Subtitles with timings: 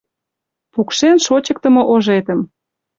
[0.73, 2.39] Пукшен шочыктымо ожетым